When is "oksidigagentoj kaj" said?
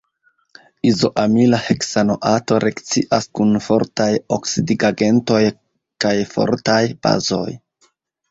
4.37-6.17